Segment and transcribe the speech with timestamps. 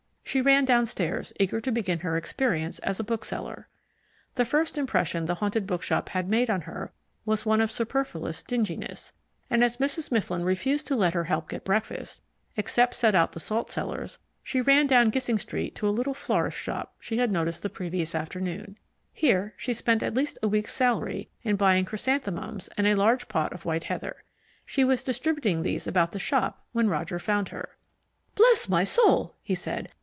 [0.23, 3.67] She ran downstairs, eager to begin her experience as a bookseller.
[4.35, 6.93] The first impression the Haunted Bookshop had made on her
[7.25, 9.11] was one of superfluous dinginess,
[9.49, 10.09] and as Mrs.
[10.09, 12.21] Mifflin refused to let her help get breakfast
[12.55, 16.61] except set out the salt cellars she ran down Gissing Street to a little florist's
[16.61, 18.77] shop she had noticed the previous afternoon.
[19.11, 23.51] Here she spent at least a week's salary in buying chrysanthemums and a large pot
[23.51, 24.23] of white heather.
[24.65, 27.75] She was distributing these about the shop when Roger found her.
[28.35, 29.91] "Bless my soul!" he said.